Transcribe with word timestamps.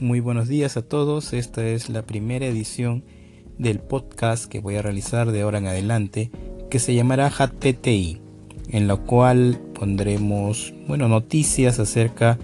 Muy 0.00 0.18
buenos 0.18 0.48
días 0.48 0.76
a 0.76 0.82
todos. 0.82 1.32
Esta 1.32 1.64
es 1.64 1.88
la 1.88 2.02
primera 2.02 2.46
edición 2.46 3.04
del 3.58 3.78
podcast 3.78 4.46
que 4.46 4.58
voy 4.58 4.74
a 4.74 4.82
realizar 4.82 5.30
de 5.30 5.42
ahora 5.42 5.58
en 5.58 5.68
adelante, 5.68 6.32
que 6.68 6.80
se 6.80 6.96
llamará 6.96 7.28
HATPTI, 7.28 8.20
en 8.70 8.88
la 8.88 8.96
cual 8.96 9.60
pondremos, 9.72 10.74
bueno, 10.88 11.06
noticias 11.06 11.78
acerca 11.78 12.40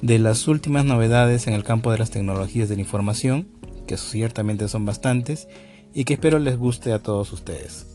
de 0.00 0.20
las 0.20 0.46
últimas 0.46 0.84
novedades 0.84 1.48
en 1.48 1.54
el 1.54 1.64
campo 1.64 1.90
de 1.90 1.98
las 1.98 2.12
tecnologías 2.12 2.68
de 2.68 2.76
la 2.76 2.82
información, 2.82 3.48
que 3.88 3.96
ciertamente 3.96 4.68
son 4.68 4.84
bastantes 4.84 5.48
y 5.92 6.04
que 6.04 6.14
espero 6.14 6.38
les 6.38 6.56
guste 6.56 6.92
a 6.92 7.00
todos 7.00 7.32
ustedes. 7.32 7.88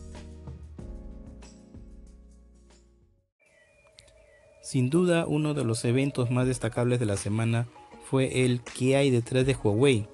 Sin 4.61 4.89
duda, 4.89 5.25
uno 5.25 5.53
de 5.53 5.63
los 5.63 5.85
eventos 5.85 6.29
más 6.29 6.45
destacables 6.45 6.99
de 6.99 7.05
la 7.05 7.15
semana 7.15 7.69
fue 8.09 8.45
el 8.45 8.61
¿Qué 8.61 8.95
hay 8.95 9.09
detrás 9.09 9.45
de 9.45 9.55
Huawei? 9.55 10.07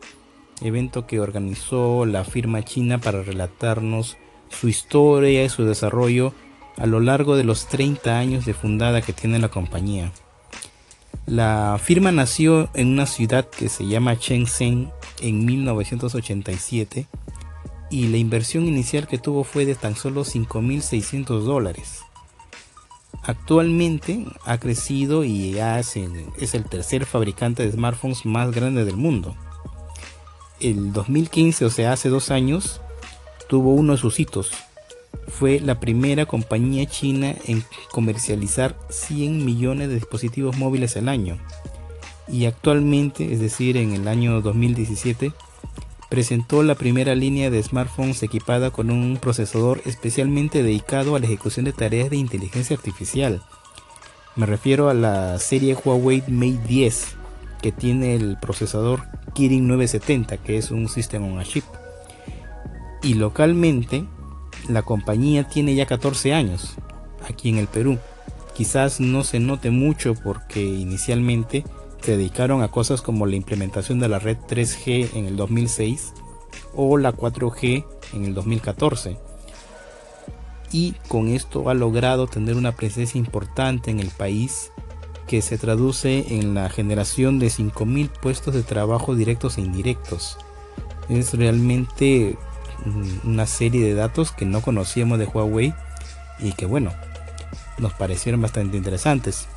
Evento 0.61 1.05
que 1.05 1.19
organizó 1.19 2.05
la 2.05 2.23
firma 2.23 2.63
china 2.63 2.99
para 2.99 3.21
relatarnos 3.21 4.17
su 4.49 4.67
historia 4.67 5.43
y 5.43 5.49
su 5.49 5.63
desarrollo 5.65 6.33
a 6.77 6.87
lo 6.87 6.99
largo 6.99 7.35
de 7.35 7.43
los 7.43 7.67
30 7.67 8.17
años 8.17 8.45
de 8.45 8.55
fundada 8.55 9.01
que 9.01 9.13
tiene 9.13 9.37
la 9.37 9.49
compañía. 9.49 10.11
La 11.27 11.79
firma 11.81 12.11
nació 12.11 12.69
en 12.73 12.87
una 12.87 13.05
ciudad 13.05 13.47
que 13.47 13.69
se 13.69 13.85
llama 13.85 14.15
Shenzhen 14.15 14.91
en 15.21 15.45
1987 15.45 17.07
y 17.91 18.07
la 18.07 18.17
inversión 18.17 18.67
inicial 18.67 19.07
que 19.07 19.19
tuvo 19.19 19.43
fue 19.43 19.65
de 19.65 19.75
tan 19.75 19.95
solo 19.95 20.23
5.600 20.25 21.41
dólares. 21.41 22.01
Actualmente 23.21 24.25
ha 24.45 24.57
crecido 24.57 25.23
y 25.23 25.51
ya 25.51 25.79
es 25.79 25.95
el, 25.95 26.65
tercer 26.65 27.05
fabricante 27.05 27.63
de 27.63 27.71
smartphones 27.71 28.25
más 28.25 28.51
grande 28.51 28.83
del 28.83 28.97
mundo. 28.97 29.35
El 30.59 30.91
2015, 30.91 31.65
o 31.65 31.69
sea, 31.69 31.93
hace 31.93 32.09
dos 32.09 32.31
años, 32.31 32.81
tuvo 33.47 33.73
uno 33.73 33.93
de 33.93 33.99
sus 33.99 34.19
hitos. 34.19 34.51
Fue 35.27 35.59
la 35.59 35.79
primera 35.79 36.25
compañía 36.25 36.85
china 36.85 37.33
en 37.45 37.63
comercializar 37.91 38.75
100 38.89 39.45
millones 39.45 39.87
de 39.87 39.95
dispositivos 39.95 40.57
móviles 40.57 40.97
al 40.97 41.07
año. 41.07 41.37
Y 42.27 42.45
actualmente, 42.45 43.31
es 43.31 43.39
decir, 43.39 43.77
en 43.77 43.93
el 43.93 44.07
año 44.07 44.41
2017, 44.41 45.31
presentó 46.13 46.61
la 46.61 46.75
primera 46.75 47.15
línea 47.15 47.49
de 47.49 47.63
smartphones 47.63 48.21
equipada 48.21 48.69
con 48.69 48.91
un 48.91 49.17
procesador 49.17 49.81
especialmente 49.83 50.61
dedicado 50.61 51.15
a 51.15 51.19
la 51.19 51.25
ejecución 51.25 51.65
de 51.65 51.73
tareas 51.73 52.11
de 52.11 52.17
inteligencia 52.17 52.75
artificial. 52.75 53.41
Me 54.35 54.45
refiero 54.45 54.89
a 54.89 54.93
la 54.93 55.39
serie 55.39 55.73
Huawei 55.73 56.23
Mate 56.27 56.67
10, 56.67 57.15
que 57.63 57.71
tiene 57.71 58.13
el 58.13 58.37
procesador 58.39 59.01
Kirin 59.33 59.67
970, 59.67 60.37
que 60.37 60.59
es 60.59 60.69
un 60.69 60.87
sistema 60.87 61.25
on 61.25 61.39
a 61.39 61.45
chip. 61.45 61.63
Y 63.01 63.15
localmente, 63.15 64.05
la 64.69 64.83
compañía 64.83 65.45
tiene 65.49 65.73
ya 65.73 65.87
14 65.87 66.31
años 66.31 66.75
aquí 67.27 67.49
en 67.49 67.57
el 67.57 67.65
Perú. 67.65 67.97
Quizás 68.53 68.99
no 68.99 69.23
se 69.23 69.39
note 69.39 69.71
mucho 69.71 70.13
porque 70.13 70.63
inicialmente 70.63 71.63
se 72.03 72.17
dedicaron 72.17 72.61
a 72.61 72.67
cosas 72.67 73.01
como 73.01 73.25
la 73.25 73.35
implementación 73.35 73.99
de 73.99 74.09
la 74.09 74.19
red 74.19 74.37
3G 74.37 75.11
en 75.13 75.25
el 75.25 75.37
2006 75.37 76.13
o 76.75 76.97
la 76.97 77.13
4G 77.13 77.85
en 78.13 78.25
el 78.25 78.33
2014. 78.33 79.17
Y 80.71 80.93
con 81.07 81.29
esto 81.29 81.69
ha 81.69 81.73
logrado 81.73 82.27
tener 82.27 82.57
una 82.57 82.73
presencia 82.73 83.17
importante 83.17 83.91
en 83.91 83.99
el 83.99 84.09
país 84.09 84.71
que 85.27 85.41
se 85.41 85.57
traduce 85.57 86.35
en 86.35 86.53
la 86.53 86.69
generación 86.69 87.39
de 87.39 87.47
5.000 87.47 88.09
puestos 88.09 88.53
de 88.53 88.63
trabajo 88.63 89.15
directos 89.15 89.57
e 89.57 89.61
indirectos. 89.61 90.37
Es 91.07 91.33
realmente 91.33 92.37
una 93.23 93.45
serie 93.45 93.85
de 93.85 93.93
datos 93.93 94.31
que 94.31 94.45
no 94.45 94.61
conocíamos 94.61 95.19
de 95.19 95.25
Huawei 95.25 95.73
y 96.39 96.51
que 96.51 96.65
bueno, 96.65 96.91
nos 97.77 97.93
parecieron 97.93 98.41
bastante 98.41 98.75
interesantes. 98.75 99.47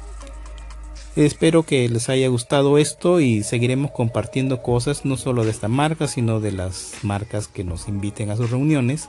Espero 1.17 1.63
que 1.63 1.89
les 1.89 2.11
haya 2.11 2.29
gustado 2.29 2.77
esto 2.77 3.21
y 3.21 3.43
seguiremos 3.43 3.91
compartiendo 3.91 4.63
cosas 4.63 5.07
no 5.07 5.17
solo 5.17 5.45
de 5.45 5.51
esta 5.51 5.67
marca, 5.67 6.09
sino 6.09 6.41
de 6.41 6.53
las 6.53 6.93
marcas 7.03 7.49
que 7.49 7.65
nos 7.65 7.89
inviten 7.89 8.29
a 8.29 8.37
sus 8.37 8.51
reuniones 8.51 9.09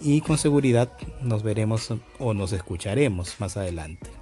y 0.00 0.20
con 0.20 0.38
seguridad 0.38 0.92
nos 1.22 1.42
veremos 1.42 1.92
o 2.20 2.34
nos 2.34 2.52
escucharemos 2.52 3.34
más 3.40 3.56
adelante. 3.56 4.19